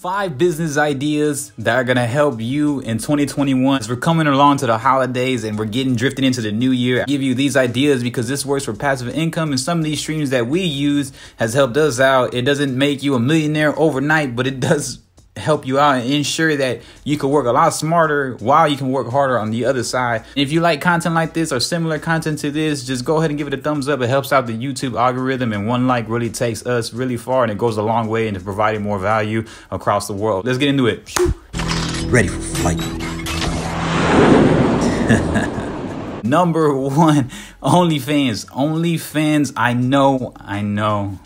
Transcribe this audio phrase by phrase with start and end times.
[0.00, 3.80] Five business ideas that are gonna help you in 2021.
[3.80, 7.02] As we're coming along to the holidays and we're getting drifted into the new year,
[7.02, 10.00] I give you these ideas because this works for passive income and some of these
[10.00, 12.32] streams that we use has helped us out.
[12.32, 15.00] It doesn't make you a millionaire overnight, but it does
[15.40, 18.90] help you out and ensure that you can work a lot smarter while you can
[18.90, 20.24] work harder on the other side.
[20.36, 23.38] If you like content like this or similar content to this, just go ahead and
[23.38, 24.00] give it a thumbs up.
[24.00, 27.50] It helps out the YouTube algorithm, and one like really takes us really far and
[27.50, 30.44] it goes a long way into providing more value across the world.
[30.44, 31.12] Let's get into it.
[32.06, 32.78] Ready for flight.
[36.24, 37.30] Number one,
[37.62, 38.46] OnlyFans.
[38.46, 41.18] OnlyFans, I know, I know.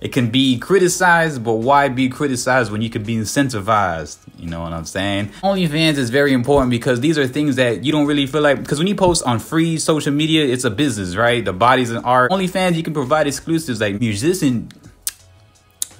[0.00, 4.18] It can be criticized, but why be criticized when you could be incentivized?
[4.38, 5.28] You know what I'm saying?
[5.42, 8.78] OnlyFans is very important because these are things that you don't really feel like because
[8.78, 11.44] when you post on free social media, it's a business, right?
[11.44, 12.30] The bodies and art.
[12.30, 14.70] OnlyFans, you can provide exclusives like musician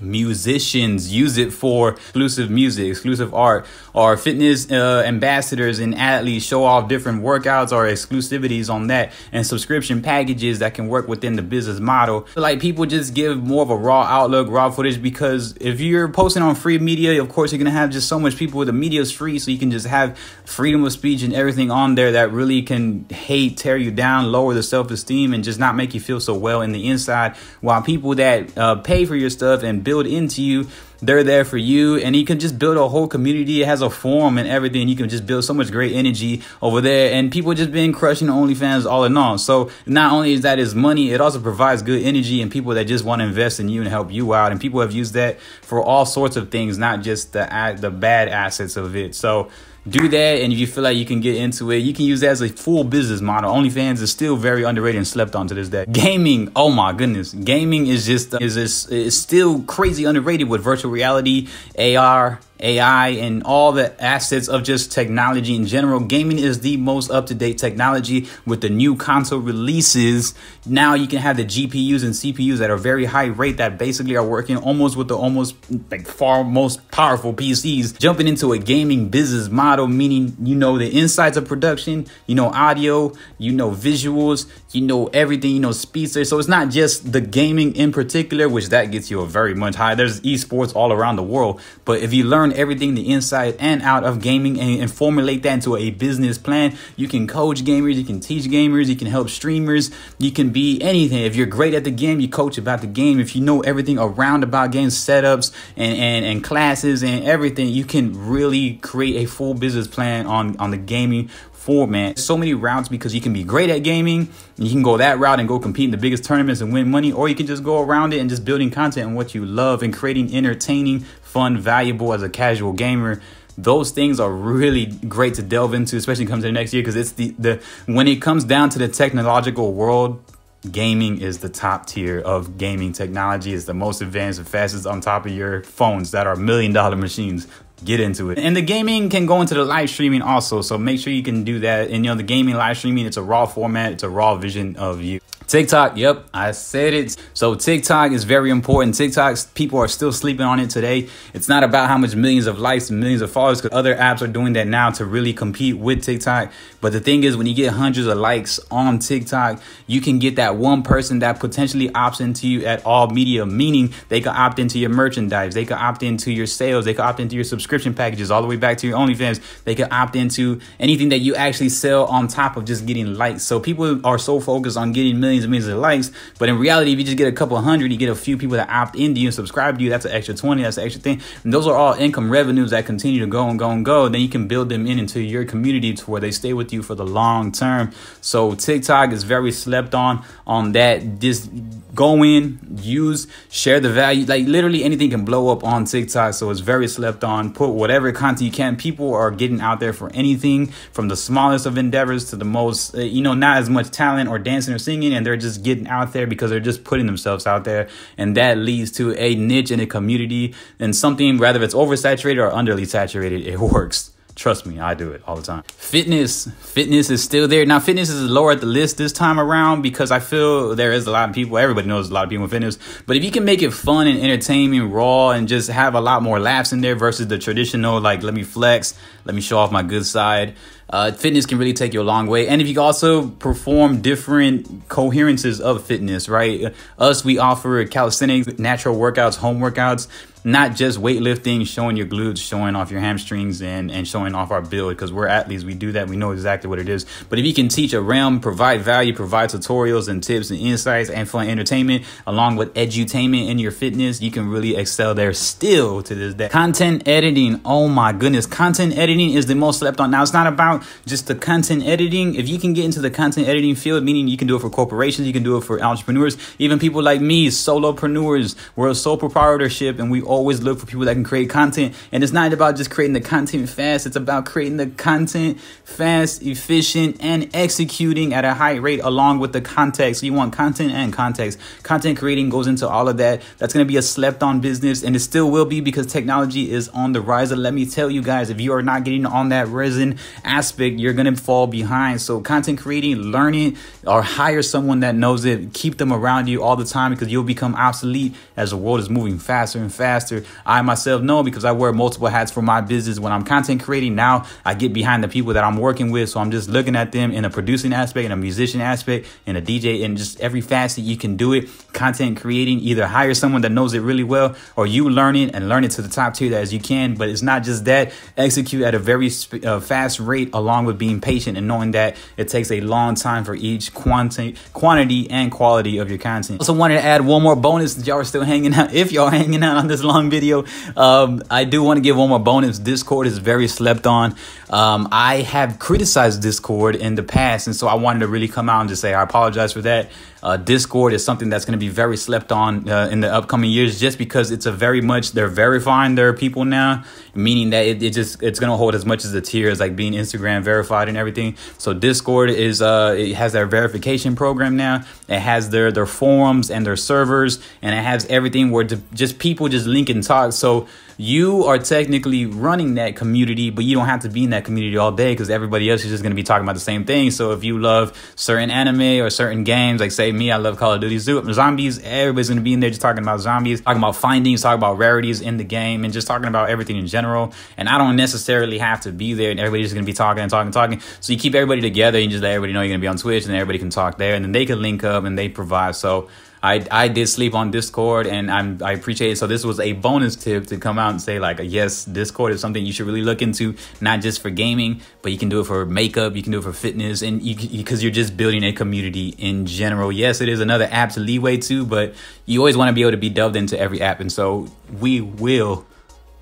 [0.00, 6.64] musicians use it for exclusive music, exclusive art, or fitness uh, ambassadors and athletes show
[6.64, 11.42] off different workouts or exclusivities on that, and subscription packages that can work within the
[11.42, 12.26] business model.
[12.36, 16.42] Like people just give more of a raw outlook, raw footage, because if you're posting
[16.42, 18.50] on free media, of course, you're gonna have just so much people.
[18.60, 21.94] With the is free, so you can just have freedom of speech and everything on
[21.94, 25.76] there that really can hate, tear you down, lower the self esteem, and just not
[25.76, 27.36] make you feel so well in the inside.
[27.60, 30.68] While people that uh, pay for your stuff and build into you.
[31.02, 33.62] They're there for you, and you can just build a whole community.
[33.62, 34.86] It has a forum and everything.
[34.86, 38.28] You can just build so much great energy over there, and people just been crushing
[38.28, 39.36] OnlyFans all in all.
[39.38, 42.84] So not only is that is money, it also provides good energy and people that
[42.84, 44.52] just want to invest in you and help you out.
[44.52, 47.44] And people have used that for all sorts of things, not just the
[47.80, 49.14] the bad assets of it.
[49.16, 49.50] So
[49.88, 52.20] do that and if you feel like you can get into it you can use
[52.20, 53.52] that as a full business model.
[53.52, 55.86] Onlyfans is still very underrated and slept on to this day.
[55.90, 57.32] Gaming oh my goodness.
[57.32, 63.72] Gaming is just is, is still crazy underrated with virtual reality ar AI and all
[63.72, 66.00] the assets of just technology in general.
[66.00, 70.34] Gaming is the most up to date technology with the new console releases.
[70.66, 74.16] Now you can have the GPUs and CPUs that are very high rate that basically
[74.16, 75.56] are working almost with the almost
[75.90, 77.98] like far most powerful PCs.
[77.98, 82.48] Jumping into a gaming business model, meaning you know the insides of production, you know
[82.48, 86.24] audio, you know visuals, you know everything, you know speedster.
[86.24, 89.74] So it's not just the gaming in particular, which that gets you a very much
[89.74, 89.94] high.
[89.94, 93.82] There's esports all around the world, but if you learn learn everything the inside and
[93.82, 96.76] out of gaming and, and formulate that into a business plan.
[96.96, 100.80] You can coach gamers, you can teach gamers, you can help streamers, you can be
[100.82, 101.22] anything.
[101.22, 103.20] If you're great at the game, you coach about the game.
[103.20, 107.84] If you know everything around about game setups and, and, and classes and everything, you
[107.84, 112.18] can really create a full business plan on, on the gaming format.
[112.18, 115.38] So many routes because you can be great at gaming, you can go that route
[115.40, 117.82] and go compete in the biggest tournaments and win money, or you can just go
[117.82, 122.14] around it and just building content and what you love and creating entertaining, fun, valuable
[122.14, 123.20] as a casual gamer
[123.58, 126.96] those things are really great to delve into, especially comes to the next year, because
[126.96, 130.22] it's the the when it comes down to the technological world,
[130.70, 133.52] gaming is the top tier of gaming technology.
[133.52, 136.96] It's the most advanced and fastest on top of your phones that are million dollar
[136.96, 137.46] machines
[137.84, 138.38] get into it.
[138.38, 141.44] And the gaming can go into the live streaming also, so make sure you can
[141.44, 141.90] do that.
[141.90, 144.76] And you know, the gaming live streaming, it's a raw format, it's a raw vision
[144.76, 145.20] of you.
[145.46, 147.16] TikTok, yep, I said it.
[147.34, 148.94] So TikTok is very important.
[148.94, 151.08] TikTok, people are still sleeping on it today.
[151.34, 154.28] It's not about how much millions of likes millions of followers, because other apps are
[154.28, 156.52] doing that now to really compete with TikTok.
[156.80, 160.36] But the thing is, when you get hundreds of likes on TikTok, you can get
[160.36, 164.60] that one person that potentially opts into you at all media, meaning they can opt
[164.60, 167.69] into your merchandise, they can opt into your sales, they can opt into your subscription
[167.70, 169.40] packages, all the way back to your OnlyFans.
[169.64, 173.42] They can opt into anything that you actually sell on top of just getting likes.
[173.42, 176.10] So people are so focused on getting millions and millions of likes.
[176.38, 178.56] But in reality, if you just get a couple hundred, you get a few people
[178.56, 181.02] that opt into you and subscribe to you, that's an extra 20, that's an extra
[181.02, 181.20] thing.
[181.44, 184.08] And those are all income revenues that continue to go and go and go.
[184.08, 186.82] Then you can build them in into your community to where they stay with you
[186.82, 187.92] for the long term.
[188.20, 191.18] So TikTok is very slept on on that.
[191.18, 191.50] Just
[191.94, 194.26] go in, use, share the value.
[194.26, 196.34] Like literally anything can blow up on TikTok.
[196.34, 197.52] So it's very slept on.
[197.60, 198.74] Put whatever content you can.
[198.76, 202.94] People are getting out there for anything from the smallest of endeavors to the most,
[202.94, 205.12] uh, you know, not as much talent or dancing or singing.
[205.12, 207.86] And they're just getting out there because they're just putting themselves out there.
[208.16, 212.50] And that leads to a niche in a community and something, whether it's oversaturated or
[212.50, 214.12] underly saturated, it works.
[214.40, 215.64] Trust me, I do it all the time.
[215.76, 217.66] Fitness, fitness is still there.
[217.66, 221.06] Now, fitness is lower at the list this time around because I feel there is
[221.06, 221.58] a lot of people.
[221.58, 222.78] Everybody knows a lot of people in fitness.
[223.06, 226.22] But if you can make it fun and entertaining, raw, and just have a lot
[226.22, 229.70] more laughs in there versus the traditional, like let me flex, let me show off
[229.70, 230.54] my good side.
[230.88, 232.48] Uh, fitness can really take you a long way.
[232.48, 236.74] And if you also perform different coherences of fitness, right?
[236.98, 240.08] Us, we offer calisthenics, natural workouts, home workouts.
[240.44, 244.62] Not just weightlifting, showing your glutes, showing off your hamstrings, and, and showing off our
[244.62, 245.64] build because we're athletes.
[245.64, 246.08] We do that.
[246.08, 247.06] We know exactly what it is.
[247.28, 251.10] But if you can teach a realm, provide value, provide tutorials and tips and insights
[251.10, 256.02] and fun entertainment along with edutainment in your fitness, you can really excel there still
[256.02, 256.48] to this day.
[256.48, 257.60] Content editing.
[257.64, 258.46] Oh my goodness.
[258.46, 260.10] Content editing is the most slept on.
[260.10, 262.34] Now, it's not about just the content editing.
[262.34, 264.70] If you can get into the content editing field, meaning you can do it for
[264.70, 269.16] corporations, you can do it for entrepreneurs, even people like me, solopreneurs, we're a sole
[269.16, 271.94] proprietorship and we always look for people that can create content.
[272.12, 276.42] And it's not about just creating the content fast, it's about creating the content fast,
[276.42, 280.20] efficient, and executing at a high rate along with the context.
[280.20, 281.58] So you want content and context.
[281.82, 283.42] Content creating goes into all of that.
[283.58, 286.70] That's going to be a slept on business, and it still will be because technology
[286.70, 287.50] is on the rise.
[287.50, 290.98] And let me tell you guys, if you are not getting on that resin aspect,
[291.00, 292.20] you're going to fall behind.
[292.20, 293.76] So, content creating, learn it,
[294.06, 295.74] or hire someone that knows it.
[295.74, 299.10] Keep them around you all the time because you'll become obsolete as the world is
[299.10, 300.19] moving faster and faster.
[300.66, 303.18] I myself know because I wear multiple hats for my business.
[303.18, 306.30] When I'm content creating, now I get behind the people that I'm working with.
[306.30, 309.56] So I'm just looking at them in a producing aspect, in a musician aspect, in
[309.56, 311.68] a DJ, and just every facet you can do it.
[311.92, 315.68] Content creating, either hire someone that knows it really well or you learn it and
[315.68, 317.14] learn it to the top tier as you can.
[317.14, 318.12] But it's not just that.
[318.36, 319.30] Execute at a very
[319.64, 323.44] uh, fast rate along with being patient and knowing that it takes a long time
[323.44, 326.60] for each quantity, quantity and quality of your content.
[326.60, 328.92] Also wanted to add one more bonus that y'all are still hanging out.
[328.92, 330.64] If y'all hanging out on this long video,
[330.96, 332.78] um, I do want to give one more bonus.
[332.78, 334.34] Discord is very slept on.
[334.68, 338.68] Um, I have criticized Discord in the past, and so I wanted to really come
[338.68, 340.10] out and just say I apologize for that.
[340.42, 343.70] Uh, Discord is something that's going to be very slept on uh, in the upcoming
[343.70, 347.04] years, just because it's a very much they're verifying their people now,
[347.34, 349.96] meaning that it, it just it's going to hold as much as the tiers like
[349.96, 351.56] being Instagram verified and everything.
[351.76, 355.04] So Discord is uh it has their verification program now.
[355.28, 359.68] It has their their forums and their servers, and it has everything where just people
[359.68, 360.52] just link and talk.
[360.52, 360.86] So
[361.16, 364.96] you are technically running that community, but you don't have to be in that community
[364.96, 367.30] all day because everybody else is just going to be talking about the same thing.
[367.30, 370.94] So if you love certain anime or certain games, like say me, I love Call
[370.94, 374.16] of Duty Zombies, everybody's going to be in there just talking about zombies, talking about
[374.16, 377.52] findings, talking about rarities in the game, and just talking about everything in general.
[377.76, 380.42] And I don't necessarily have to be there, and everybody's just going to be talking
[380.42, 381.02] and talking and talking.
[381.20, 383.18] So you keep everybody together and just let everybody know you're going to be on
[383.18, 385.96] Twitch, and everybody can talk there, and then they can link up and they provide.
[385.96, 386.30] So
[386.62, 389.36] I I did sleep on Discord and I'm I appreciate it.
[389.36, 392.60] So this was a bonus tip to come out and say like yes, Discord is
[392.60, 395.64] something you should really look into, not just for gaming, but you can do it
[395.64, 399.34] for makeup, you can do it for fitness, and because you're just building a community
[399.38, 400.12] in general.
[400.12, 402.14] Yes, it is another app to leeway to, but
[402.46, 404.68] you always want to be able to be delved into every app, and so
[405.00, 405.86] we will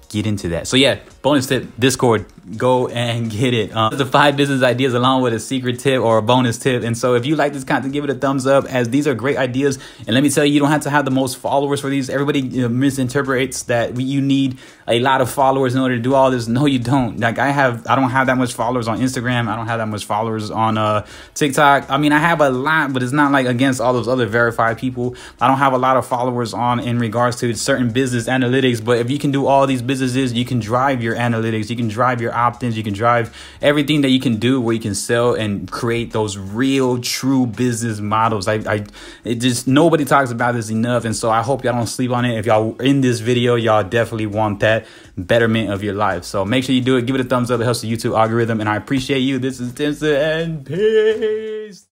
[0.09, 0.67] get into that.
[0.67, 2.27] So yeah, bonus tip, Discord,
[2.57, 3.75] go and get it.
[3.75, 6.83] Um, the five business ideas along with a secret tip or a bonus tip.
[6.83, 9.15] And so if you like this content, give it a thumbs up as these are
[9.15, 9.79] great ideas.
[9.99, 12.09] And let me tell you, you don't have to have the most followers for these.
[12.09, 16.15] Everybody you know, misinterprets that you need a lot of followers in order to do
[16.15, 16.49] all this.
[16.49, 17.21] No, you don't.
[17.21, 19.49] Like I have, I don't have that much followers on Instagram.
[19.49, 21.91] I don't have that much followers on uh, TikTok.
[21.91, 24.79] I mean, I have a lot, but it's not like against all those other verified
[24.79, 25.17] people.
[25.41, 28.83] I don't have a lot of followers on in regards to certain business analytics.
[28.83, 31.89] But if you can do all these businesses, you can drive your analytics, you can
[31.89, 35.35] drive your opt-ins, you can drive everything that you can do where you can sell
[35.35, 38.49] and create those real, true business models.
[38.49, 38.87] I, I,
[39.25, 42.25] it just nobody talks about this enough, and so I hope y'all don't sleep on
[42.25, 42.39] it.
[42.39, 46.25] If y'all in this video, y'all definitely want that betterment of your life.
[46.25, 47.07] So make sure you do it.
[47.07, 47.61] Give it a thumbs up.
[47.61, 49.39] It helps the YouTube algorithm, and I appreciate you.
[49.39, 51.87] This is Timson, and peace.